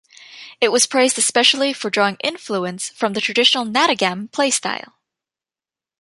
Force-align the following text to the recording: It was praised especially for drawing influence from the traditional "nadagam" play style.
It 0.59 0.71
was 0.71 0.87
praised 0.87 1.19
especially 1.19 1.73
for 1.73 1.91
drawing 1.91 2.17
influence 2.23 2.89
from 2.89 3.13
the 3.13 3.21
traditional 3.21 3.65
"nadagam" 3.65 4.31
play 4.31 4.49
style. 4.49 4.95